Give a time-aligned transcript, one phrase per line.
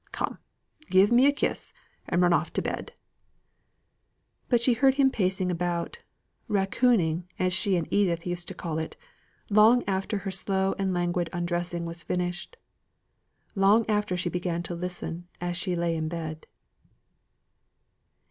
[0.11, 0.39] Come,
[0.89, 1.73] give me a kiss,
[2.09, 2.93] and run off to bed."
[4.49, 5.99] But she heard him pacing about
[6.49, 8.97] (racooning, as she and Edith used to call it)
[9.51, 12.57] long after her slow and languid undressing was finished
[13.53, 16.47] long after as she began to listen as she lay in bed.